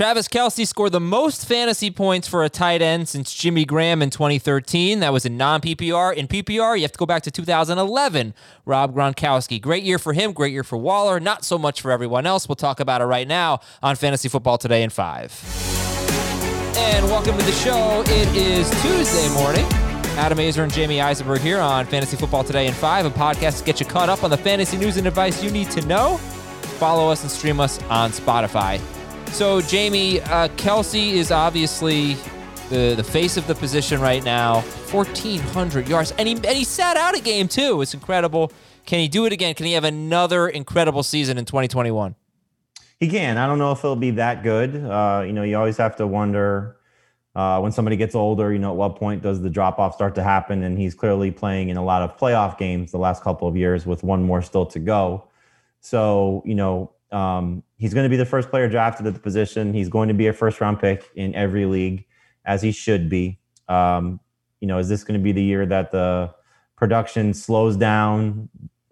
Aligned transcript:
Travis 0.00 0.28
Kelce 0.28 0.66
scored 0.66 0.92
the 0.92 0.98
most 0.98 1.44
fantasy 1.44 1.90
points 1.90 2.26
for 2.26 2.42
a 2.42 2.48
tight 2.48 2.80
end 2.80 3.06
since 3.06 3.34
Jimmy 3.34 3.66
Graham 3.66 4.00
in 4.00 4.08
2013. 4.08 5.00
That 5.00 5.12
was 5.12 5.26
in 5.26 5.36
non 5.36 5.60
PPR. 5.60 6.14
In 6.14 6.26
PPR, 6.26 6.76
you 6.76 6.80
have 6.80 6.92
to 6.92 6.98
go 6.98 7.04
back 7.04 7.22
to 7.24 7.30
2011. 7.30 8.32
Rob 8.64 8.94
Gronkowski. 8.94 9.60
Great 9.60 9.82
year 9.82 9.98
for 9.98 10.14
him, 10.14 10.32
great 10.32 10.54
year 10.54 10.64
for 10.64 10.78
Waller. 10.78 11.20
Not 11.20 11.44
so 11.44 11.58
much 11.58 11.82
for 11.82 11.90
everyone 11.90 12.24
else. 12.24 12.48
We'll 12.48 12.56
talk 12.56 12.80
about 12.80 13.02
it 13.02 13.04
right 13.04 13.28
now 13.28 13.60
on 13.82 13.94
Fantasy 13.94 14.30
Football 14.30 14.56
Today 14.56 14.82
in 14.82 14.88
5. 14.88 16.74
And 16.78 17.04
welcome 17.04 17.36
to 17.36 17.44
the 17.44 17.52
show. 17.52 18.02
It 18.06 18.34
is 18.34 18.70
Tuesday 18.80 19.28
morning. 19.34 19.66
Adam 20.16 20.38
Aizer 20.38 20.62
and 20.62 20.72
Jamey 20.72 21.04
Eisenberg 21.04 21.42
here 21.42 21.60
on 21.60 21.84
Fantasy 21.84 22.16
Football 22.16 22.44
Today 22.44 22.66
in 22.66 22.72
5, 22.72 23.04
a 23.04 23.10
podcast 23.10 23.58
to 23.58 23.64
get 23.66 23.78
you 23.78 23.84
caught 23.84 24.08
up 24.08 24.24
on 24.24 24.30
the 24.30 24.38
fantasy 24.38 24.78
news 24.78 24.96
and 24.96 25.06
advice 25.06 25.44
you 25.44 25.50
need 25.50 25.70
to 25.72 25.82
know. 25.82 26.16
Follow 26.78 27.10
us 27.10 27.20
and 27.20 27.30
stream 27.30 27.60
us 27.60 27.82
on 27.90 28.12
Spotify. 28.12 28.80
So, 29.32 29.60
Jamey, 29.60 30.20
uh, 30.28 30.48
Kelce 30.56 31.12
is 31.12 31.30
obviously 31.30 32.14
the, 32.68 32.94
the 32.94 33.04
face 33.04 33.36
of 33.36 33.46
the 33.46 33.54
position 33.54 34.00
right 34.00 34.22
now. 34.24 34.60
1,400 34.90 35.88
yards. 35.88 36.12
And 36.18 36.28
he, 36.28 36.34
and 36.34 36.46
he 36.46 36.64
sat 36.64 36.96
out 36.96 37.16
a 37.16 37.20
game, 37.20 37.48
too. 37.48 37.80
It's 37.80 37.94
incredible. 37.94 38.52
Can 38.86 38.98
he 38.98 39.08
do 39.08 39.24
it 39.26 39.32
again? 39.32 39.54
Can 39.54 39.66
he 39.66 39.72
have 39.72 39.84
another 39.84 40.48
incredible 40.48 41.02
season 41.02 41.38
in 41.38 41.44
2021? 41.44 42.16
He 42.98 43.08
can. 43.08 43.38
I 43.38 43.46
don't 43.46 43.58
know 43.58 43.72
if 43.72 43.78
it'll 43.78 43.96
be 43.96 44.10
that 44.12 44.42
good. 44.42 44.76
Uh, 44.76 45.22
you 45.26 45.32
know, 45.32 45.42
you 45.42 45.56
always 45.56 45.78
have 45.78 45.96
to 45.96 46.06
wonder 46.06 46.76
uh, 47.34 47.60
when 47.60 47.72
somebody 47.72 47.96
gets 47.96 48.14
older, 48.14 48.52
you 48.52 48.58
know, 48.58 48.72
at 48.72 48.76
what 48.76 48.96
point 48.96 49.22
does 49.22 49.40
the 49.40 49.48
drop 49.48 49.78
off 49.78 49.94
start 49.94 50.14
to 50.16 50.22
happen? 50.22 50.64
And 50.64 50.76
he's 50.76 50.94
clearly 50.94 51.30
playing 51.30 51.68
in 51.68 51.76
a 51.76 51.84
lot 51.84 52.02
of 52.02 52.16
playoff 52.18 52.58
games 52.58 52.90
the 52.90 52.98
last 52.98 53.22
couple 53.22 53.48
of 53.48 53.56
years 53.56 53.86
with 53.86 54.02
one 54.02 54.22
more 54.22 54.42
still 54.42 54.66
to 54.66 54.78
go. 54.78 55.28
So, 55.80 56.42
you 56.44 56.54
know, 56.54 56.92
um, 57.12 57.62
he's 57.76 57.94
going 57.94 58.04
to 58.04 58.10
be 58.10 58.16
the 58.16 58.26
first 58.26 58.50
player 58.50 58.68
drafted 58.68 59.06
at 59.06 59.14
the 59.14 59.20
position. 59.20 59.74
He's 59.74 59.88
going 59.88 60.08
to 60.08 60.14
be 60.14 60.26
a 60.28 60.32
first 60.32 60.60
round 60.60 60.78
pick 60.78 61.08
in 61.14 61.34
every 61.34 61.66
league, 61.66 62.06
as 62.44 62.62
he 62.62 62.72
should 62.72 63.08
be. 63.08 63.38
Um, 63.68 64.20
you 64.60 64.68
know, 64.68 64.78
is 64.78 64.88
this 64.88 65.04
going 65.04 65.18
to 65.18 65.22
be 65.22 65.32
the 65.32 65.42
year 65.42 65.66
that 65.66 65.90
the 65.90 66.34
production 66.76 67.34
slows 67.34 67.76
down 67.76 68.48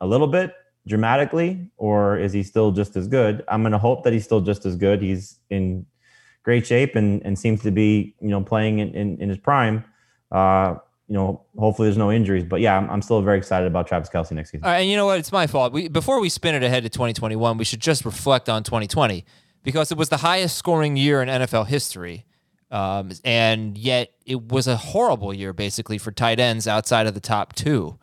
a 0.00 0.06
little 0.06 0.26
bit 0.26 0.54
dramatically, 0.86 1.70
or 1.76 2.18
is 2.18 2.32
he 2.32 2.42
still 2.42 2.72
just 2.72 2.96
as 2.96 3.06
good? 3.06 3.44
I'm 3.48 3.62
going 3.62 3.72
to 3.72 3.78
hope 3.78 4.02
that 4.04 4.12
he's 4.12 4.24
still 4.24 4.40
just 4.40 4.66
as 4.66 4.76
good. 4.76 5.00
He's 5.00 5.38
in 5.50 5.86
great 6.42 6.66
shape 6.66 6.96
and, 6.96 7.24
and 7.24 7.38
seems 7.38 7.62
to 7.62 7.70
be, 7.70 8.16
you 8.20 8.28
know, 8.28 8.42
playing 8.42 8.80
in, 8.80 8.94
in, 8.94 9.20
in 9.20 9.28
his 9.28 9.38
prime. 9.38 9.84
Uh, 10.30 10.76
you 11.12 11.18
know, 11.18 11.42
hopefully 11.58 11.88
there's 11.88 11.98
no 11.98 12.10
injuries. 12.10 12.42
But 12.42 12.62
yeah, 12.62 12.74
I'm, 12.74 12.88
I'm 12.88 13.02
still 13.02 13.20
very 13.20 13.36
excited 13.36 13.66
about 13.66 13.86
Travis 13.86 14.08
Kelce 14.08 14.32
next 14.32 14.50
season. 14.50 14.66
and 14.66 14.88
you 14.88 14.96
know 14.96 15.04
what? 15.04 15.18
It's 15.18 15.30
my 15.30 15.46
fault. 15.46 15.70
We, 15.70 15.88
before 15.88 16.18
we 16.22 16.30
spin 16.30 16.54
it 16.54 16.62
ahead 16.62 16.84
to 16.84 16.88
2021, 16.88 17.58
we 17.58 17.66
should 17.66 17.80
just 17.80 18.06
reflect 18.06 18.48
on 18.48 18.62
2020 18.62 19.22
because 19.62 19.92
it 19.92 19.98
was 19.98 20.08
the 20.08 20.16
highest 20.16 20.56
scoring 20.56 20.96
year 20.96 21.20
in 21.20 21.28
NFL 21.28 21.66
history. 21.66 22.24
Um, 22.70 23.10
and 23.26 23.76
yet 23.76 24.12
it 24.24 24.50
was 24.50 24.66
a 24.66 24.78
horrible 24.78 25.34
year 25.34 25.52
basically 25.52 25.98
for 25.98 26.12
tight 26.12 26.40
ends 26.40 26.66
outside 26.66 27.06
of 27.06 27.12
the 27.12 27.20
top 27.20 27.54
two. 27.54 27.98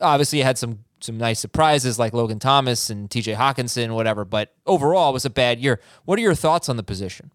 Obviously, 0.00 0.38
you 0.38 0.44
had 0.44 0.56
some 0.56 0.84
some 1.00 1.18
nice 1.18 1.38
surprises 1.38 1.98
like 1.98 2.14
Logan 2.14 2.38
Thomas 2.38 2.88
and 2.88 3.10
TJ 3.10 3.36
Hockenson, 3.36 3.94
whatever, 3.94 4.24
but 4.24 4.54
overall 4.64 5.10
it 5.10 5.12
was 5.12 5.26
a 5.26 5.30
bad 5.30 5.60
year. 5.60 5.78
What 6.06 6.18
are 6.18 6.22
your 6.22 6.34
thoughts 6.34 6.70
on 6.70 6.78
the 6.78 6.82
position? 6.82 7.30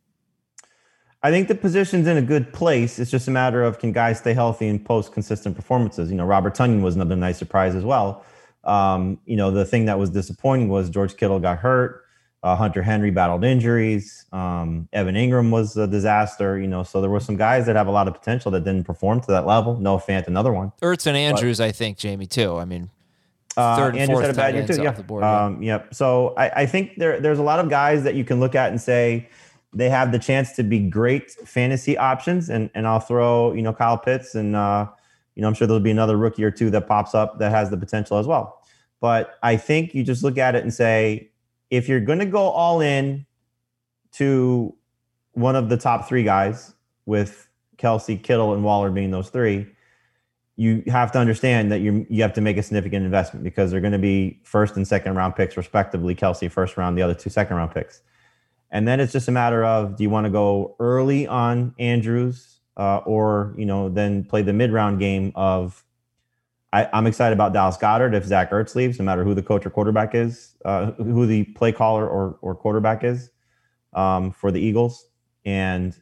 I 1.21 1.31
think 1.31 1.49
the 1.49 1.55
position's 1.55 2.07
in 2.07 2.15
a 2.15 2.21
good 2.21 2.53
place. 2.53 2.97
It's 2.97 3.11
just 3.11 3.27
a 3.27 3.31
matter 3.31 3.61
of 3.61 3.77
can 3.79 3.91
guys 3.91 4.19
stay 4.19 4.33
healthy 4.33 4.67
and 4.67 4.83
post 4.83 5.11
consistent 5.11 5.55
performances. 5.55 6.09
You 6.09 6.15
know, 6.15 6.25
Robert 6.25 6.55
Tonyan 6.55 6.81
was 6.81 6.95
another 6.95 7.15
nice 7.15 7.37
surprise 7.37 7.75
as 7.75 7.83
well. 7.83 8.23
Um, 8.63 9.19
you 9.25 9.35
know, 9.35 9.51
the 9.51 9.65
thing 9.65 9.85
that 9.85 9.99
was 9.99 10.09
disappointing 10.09 10.69
was 10.69 10.89
George 10.89 11.17
Kittle 11.17 11.39
got 11.39 11.57
hurt. 11.59 12.05
Uh, 12.41 12.55
Hunter 12.55 12.81
Henry 12.81 13.11
battled 13.11 13.43
injuries. 13.43 14.25
Um, 14.31 14.87
Evan 14.93 15.15
Engram 15.15 15.51
was 15.51 15.75
a 15.75 15.87
disaster. 15.87 16.57
You 16.57 16.67
know, 16.67 16.83
so 16.83 17.01
there 17.01 17.09
were 17.09 17.19
some 17.19 17.35
guys 17.35 17.65
that 17.65 17.75
have 17.75 17.87
a 17.87 17.91
lot 17.91 18.07
of 18.07 18.13
potential 18.13 18.49
that 18.51 18.63
didn't 18.63 18.85
perform 18.85 19.19
to 19.21 19.27
that 19.31 19.45
level. 19.45 19.77
Noah 19.77 19.99
Fant, 19.99 20.27
another 20.27 20.53
one. 20.53 20.71
Ertz 20.81 21.05
and 21.05 21.17
Andrews, 21.17 21.57
but, 21.57 21.65
I 21.65 21.71
think, 21.73 21.97
Jamey 21.97 22.29
too. 22.29 22.55
I 22.55 22.63
mean, 22.63 22.89
uh, 23.57 23.75
third 23.75 23.97
and 23.97 24.09
fourth 24.09 24.25
had 24.25 24.33
a 24.33 24.37
bad 24.37 24.55
year 24.55 24.65
too. 24.65 24.81
Yeah. 24.81 24.91
Board, 24.91 25.23
um, 25.23 25.61
Yep. 25.61 25.93
So 25.93 26.33
I, 26.37 26.61
I 26.61 26.65
think 26.65 26.95
there, 26.95 27.19
there's 27.19 27.39
a 27.39 27.43
lot 27.43 27.59
of 27.59 27.69
guys 27.69 28.03
that 28.03 28.15
you 28.15 28.23
can 28.23 28.39
look 28.39 28.55
at 28.55 28.69
and 28.69 28.79
say 28.79 29.27
they 29.73 29.89
have 29.89 30.11
the 30.11 30.19
chance 30.19 30.53
to 30.53 30.63
be 30.63 30.79
great 30.79 31.31
fantasy 31.31 31.97
options. 31.97 32.49
And 32.49 32.69
and 32.73 32.87
I'll 32.87 32.99
throw 32.99 33.53
you 33.53 33.61
know 33.61 33.73
Kyle 33.73 33.97
Pitts 33.97 34.35
and 34.35 34.55
uh, 34.55 34.87
you 35.35 35.41
know 35.41 35.47
I'm 35.47 35.53
sure 35.53 35.67
there'll 35.67 35.79
be 35.79 35.91
another 35.91 36.17
rookie 36.17 36.43
or 36.43 36.51
two 36.51 36.69
that 36.71 36.87
pops 36.87 37.13
up 37.13 37.39
that 37.39 37.51
has 37.51 37.69
the 37.69 37.77
potential 37.77 38.17
as 38.17 38.27
well. 38.27 38.61
But 38.99 39.37
I 39.43 39.57
think 39.57 39.93
you 39.93 40.03
just 40.03 40.23
look 40.23 40.37
at 40.37 40.55
it 40.55 40.63
and 40.63 40.73
say 40.73 41.31
if 41.69 41.87
you're 41.87 41.99
going 41.99 42.19
to 42.19 42.25
go 42.25 42.41
all 42.41 42.81
in 42.81 43.25
to 44.13 44.75
one 45.33 45.55
of 45.55 45.69
the 45.69 45.77
top 45.77 46.07
three 46.07 46.23
guys 46.23 46.73
with 47.05 47.47
Kelce, 47.77 48.21
Kittle, 48.21 48.53
and 48.53 48.63
Waller 48.63 48.89
being 48.91 49.11
those 49.11 49.29
three, 49.29 49.67
you 50.57 50.83
have 50.87 51.11
to 51.13 51.19
understand 51.19 51.71
that 51.71 51.79
you 51.79 52.05
you 52.09 52.21
have 52.21 52.33
to 52.33 52.41
make 52.41 52.57
a 52.57 52.63
significant 52.63 53.05
investment 53.05 53.43
because 53.43 53.71
they're 53.71 53.79
going 53.79 53.93
to 53.93 53.99
be 53.99 54.39
first 54.43 54.75
and 54.75 54.87
second 54.87 55.15
round 55.15 55.35
picks 55.35 55.55
respectively. 55.55 56.13
Kelce 56.15 56.51
first 56.51 56.75
round, 56.75 56.97
the 56.97 57.01
other 57.01 57.13
two 57.13 57.29
second 57.29 57.55
round 57.55 57.71
picks. 57.71 58.01
And 58.71 58.87
then 58.87 58.99
it's 58.99 59.11
just 59.11 59.27
a 59.27 59.31
matter 59.31 59.63
of 59.63 59.95
do 59.95 60.03
you 60.03 60.09
want 60.09 60.25
to 60.25 60.29
go 60.29 60.75
early 60.79 61.27
on 61.27 61.73
Andrews 61.79 62.59
uh, 62.77 62.97
or, 62.97 63.53
you 63.57 63.65
know, 63.65 63.89
then 63.89 64.23
play 64.23 64.41
the 64.41 64.53
mid 64.53 64.71
round 64.71 64.99
game 64.99 65.31
of 65.35 65.83
I, 66.71 66.87
am 66.93 67.07
excited 67.07 67.33
about 67.33 67.53
Dallas 67.53 67.77
Goedert 67.77 68.13
if 68.13 68.25
Zach 68.25 68.51
Ertz 68.51 68.75
leaves, 68.75 68.99
no 68.99 69.05
matter 69.05 69.23
who 69.23 69.33
the 69.33 69.41
coach 69.41 69.65
or 69.65 69.69
quarterback 69.69 70.13
is, 70.13 70.55
uh, 70.65 70.91
who 70.91 71.25
the 71.25 71.45
play 71.45 71.71
caller 71.71 72.07
or, 72.07 72.37
or 72.41 72.53
quarterback 72.53 73.03
is 73.03 73.31
um, 73.93 74.31
for 74.31 74.51
the 74.51 74.59
Eagles. 74.59 75.07
And, 75.45 75.95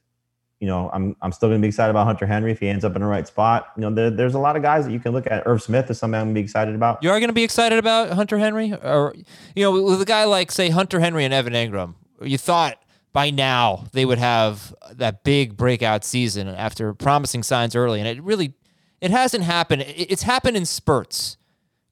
you 0.59 0.67
know, 0.67 0.89
I'm, 0.91 1.15
I'm 1.21 1.31
still 1.31 1.47
going 1.47 1.61
to 1.61 1.65
be 1.65 1.69
excited 1.69 1.91
about 1.91 2.05
Hunter 2.05 2.25
Henry 2.25 2.51
if 2.51 2.59
he 2.59 2.67
ends 2.67 2.83
up 2.83 2.95
in 2.95 3.01
the 3.01 3.07
right 3.07 3.25
spot. 3.25 3.69
You 3.77 3.81
know, 3.81 3.93
there, 3.93 4.09
there's 4.09 4.33
a 4.33 4.39
lot 4.39 4.57
of 4.57 4.61
guys 4.61 4.85
that 4.85 4.91
you 4.91 4.99
can 4.99 5.13
look 5.13 5.27
at. 5.27 5.43
Irv 5.47 5.61
Smith 5.61 5.89
is 5.89 5.99
something 5.99 6.19
I'm 6.19 6.25
going 6.25 6.35
to 6.35 6.41
be 6.41 6.43
excited 6.43 6.75
about. 6.75 7.01
You 7.01 7.11
are 7.11 7.19
going 7.19 7.29
to 7.29 7.33
be 7.33 7.43
excited 7.43 7.79
about 7.79 8.09
Hunter 8.11 8.37
Henry? 8.37 8.73
Or, 8.73 9.15
you 9.55 9.63
know, 9.63 9.71
with 9.81 10.01
a 10.01 10.05
guy 10.05 10.25
like, 10.25 10.51
say, 10.51 10.69
Hunter 10.69 10.99
Henry 10.99 11.23
and 11.23 11.33
Evan 11.33 11.53
Engram, 11.53 11.93
you 12.21 12.37
thought 12.37 12.81
by 13.13 13.29
now 13.29 13.85
they 13.93 14.05
would 14.05 14.17
have 14.17 14.75
that 14.91 15.23
big 15.23 15.57
breakout 15.57 16.03
season 16.03 16.47
after 16.47 16.93
promising 16.93 17.43
signs 17.43 17.75
early, 17.75 17.99
and 17.99 18.07
it 18.07 18.21
really 18.21 18.53
it 19.01 19.11
hasn't 19.11 19.43
happened. 19.43 19.83
It's 19.87 20.23
happened 20.23 20.57
in 20.57 20.65
spurts. 20.65 21.37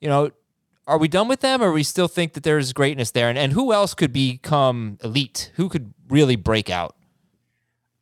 You 0.02 0.10
know, 0.10 0.32
are 0.88 0.98
we 0.98 1.08
done 1.08 1.28
with 1.28 1.40
them, 1.42 1.62
or 1.62 1.72
we 1.72 1.84
still 1.84 2.08
think 2.08 2.34
that 2.34 2.44
there's 2.44 2.74
greatness 2.74 3.12
there? 3.12 3.30
And 3.30 3.38
and 3.38 3.54
who 3.54 3.74
else 3.74 3.94
could 3.94 4.14
become 4.14 4.98
elite? 5.04 5.52
Who 5.56 5.70
could 5.70 5.94
really 6.10 6.36
break 6.36 6.70
out? 6.70 6.96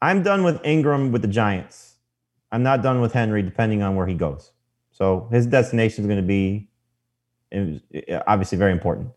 I'm 0.02 0.22
done 0.22 0.44
with 0.44 0.62
Engram 0.64 1.12
with 1.12 1.22
the 1.22 1.30
Giants. 1.30 1.96
I'm 2.52 2.62
not 2.62 2.82
done 2.82 3.02
with 3.02 3.14
Henry, 3.14 3.42
depending 3.42 3.82
on 3.82 3.96
where 3.96 4.06
he 4.06 4.14
goes. 4.14 4.52
So 4.92 5.28
his 5.32 5.48
destination 5.48 6.04
is 6.04 6.08
going 6.08 6.22
to 6.22 6.28
be 6.28 6.68
obviously 8.28 8.58
very 8.58 8.72
important. 8.72 9.12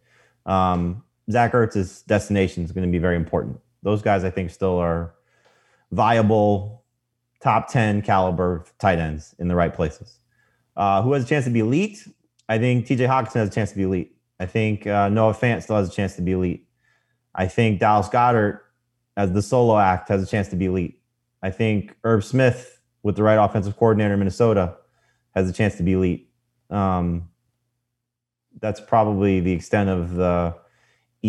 Um, 0.47 1.03
Zach 1.31 1.53
Ertz's 1.53 2.03
destination 2.03 2.65
is 2.65 2.73
going 2.73 2.87
to 2.87 2.93
be 2.93 2.99
very 2.99 3.17
important. 3.17 3.61
Those 3.83 4.03
guys, 4.03 4.25
I 4.25 4.31
think, 4.31 4.51
still 4.51 4.79
are 4.79 5.15
viable 5.93 6.85
top 7.41 7.69
10 7.69 8.03
caliber 8.03 8.65
tight 8.79 8.99
ends 8.99 9.35
in 9.39 9.49
the 9.49 9.55
right 9.55 9.73
places. 9.73 10.19
Uh, 10.77 11.03
who 11.03 11.13
has 11.13 11.25
a 11.25 11.27
chance 11.27 11.45
to 11.45 11.51
be 11.51 11.61
elite? 11.61 12.07
I 12.49 12.59
think 12.59 12.87
TJ 12.87 13.09
Hockenson 13.09 13.35
has 13.35 13.49
a 13.49 13.53
chance 13.53 13.71
to 13.71 13.77
be 13.77 13.85
elite. 13.85 14.17
I 14.39 14.47
think 14.47 14.87
uh, 14.87 15.09
Noah 15.09 15.35
Fant 15.35 15.63
still 15.63 15.77
has 15.77 15.89
a 15.89 15.93
chance 15.93 16.17
to 16.17 16.23
be 16.23 16.33
elite. 16.33 16.69
I 17.35 17.47
think 17.47 17.81
Dallas 17.81 18.09
Goedert, 18.09 18.61
as 19.17 19.33
the 19.33 19.43
solo 19.43 19.79
act, 19.79 20.09
has 20.09 20.23
a 20.23 20.27
chance 20.27 20.49
to 20.49 20.57
be 20.57 20.67
elite. 20.67 21.01
I 21.43 21.51
think 21.51 21.97
Irv 22.05 22.25
Smith, 22.25 22.81
with 23.03 23.17
the 23.17 23.23
right 23.23 23.43
offensive 23.43 23.77
coordinator 23.77 24.15
in 24.15 24.19
Minnesota, 24.19 24.77
has 25.35 25.49
a 25.49 25.53
chance 25.53 25.77
to 25.77 25.83
be 25.83 25.93
elite. 25.93 26.31
Um, 26.71 27.29
that's 28.61 28.81
probably 28.81 29.41
the 29.41 29.53
extent 29.53 29.91
of 29.91 30.15
the 30.15 30.57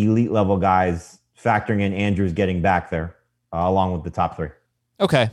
elite 0.04 0.30
level 0.30 0.56
guys, 0.56 1.18
factoring 1.42 1.80
in 1.80 1.92
Andrews 1.92 2.32
getting 2.32 2.62
back 2.62 2.90
there 2.90 3.16
uh, 3.52 3.58
along 3.58 3.92
with 3.92 4.04
the 4.04 4.10
top 4.10 4.36
three. 4.36 4.48
Okay, 5.00 5.30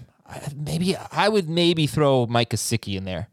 maybe 0.56 0.96
I 1.12 1.30
would 1.30 1.50
maybe 1.50 1.88
throw 1.88 2.26
Mike 2.28 2.50
Gesicki 2.50 2.96
in 2.96 3.06
there. 3.06 3.30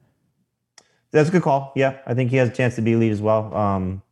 That's 1.10 1.28
a 1.28 1.32
good 1.32 1.42
call. 1.42 1.72
Yeah, 1.76 1.98
I 2.06 2.14
think 2.14 2.30
he 2.30 2.36
has 2.36 2.48
a 2.48 2.52
chance 2.52 2.74
to 2.76 2.82
be 2.82 2.92
elite 2.92 3.12
as 3.12 3.20
well. 3.20 3.54
Um, 3.54 4.02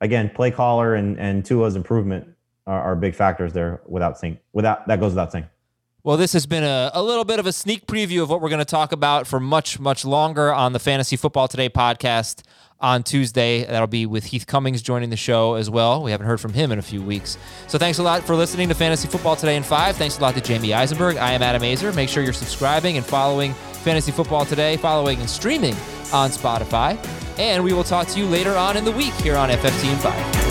again, 0.00 0.30
play 0.30 0.50
caller 0.50 0.94
and 0.94 1.18
and 1.18 1.44
Tua's 1.44 1.74
improvement 1.74 2.28
are, 2.66 2.80
are 2.80 2.96
big 2.96 3.14
factors 3.14 3.52
there. 3.52 3.80
Without 3.86 4.18
saying, 4.18 4.38
without 4.52 4.86
that 4.86 5.00
goes 5.00 5.12
without 5.12 5.32
saying. 5.32 5.48
Well, 6.06 6.16
this 6.16 6.34
has 6.34 6.46
been 6.46 6.62
a, 6.62 6.92
a 6.94 7.02
little 7.02 7.24
bit 7.24 7.40
of 7.40 7.46
a 7.46 7.52
sneak 7.52 7.88
preview 7.88 8.22
of 8.22 8.30
what 8.30 8.40
we're 8.40 8.48
going 8.48 8.60
to 8.60 8.64
talk 8.64 8.92
about 8.92 9.26
for 9.26 9.40
much, 9.40 9.80
much 9.80 10.04
longer 10.04 10.54
on 10.54 10.72
the 10.72 10.78
Fantasy 10.78 11.16
Football 11.16 11.48
Today 11.48 11.68
podcast 11.68 12.44
on 12.80 13.02
Tuesday. 13.02 13.64
That'll 13.64 13.86
be 13.86 14.06
with 14.06 14.24
Heath 14.24 14.46
Cummings 14.46 14.82
joining 14.82 15.10
the 15.10 15.16
show 15.16 15.54
as 15.54 15.70
well. 15.70 16.02
We 16.02 16.10
haven't 16.10 16.26
heard 16.26 16.40
from 16.40 16.52
him 16.52 16.72
in 16.72 16.78
a 16.78 16.82
few 16.82 17.02
weeks. 17.02 17.38
So 17.66 17.78
thanks 17.78 17.98
a 17.98 18.02
lot 18.02 18.22
for 18.24 18.34
listening 18.34 18.68
to 18.68 18.74
Fantasy 18.74 19.08
Football 19.08 19.36
Today 19.36 19.56
in 19.56 19.62
5. 19.62 19.96
Thanks 19.96 20.18
a 20.18 20.22
lot 20.22 20.34
to 20.34 20.40
Jamey 20.40 20.74
Eisenberg. 20.74 21.16
I 21.16 21.32
am 21.32 21.42
Adam 21.42 21.62
Aizer. 21.62 21.94
Make 21.94 22.08
sure 22.08 22.22
you're 22.22 22.32
subscribing 22.32 22.96
and 22.96 23.04
following 23.04 23.54
Fantasy 23.84 24.12
Football 24.12 24.44
Today, 24.44 24.76
following 24.76 25.20
and 25.20 25.30
streaming 25.30 25.74
on 26.12 26.30
Spotify. 26.30 26.98
And 27.38 27.62
we 27.62 27.72
will 27.72 27.84
talk 27.84 28.08
to 28.08 28.18
you 28.18 28.26
later 28.26 28.56
on 28.56 28.76
in 28.76 28.84
the 28.84 28.92
week 28.92 29.14
here 29.14 29.36
on 29.36 29.50
FFT 29.50 29.92
in 29.92 29.98
5. 29.98 30.45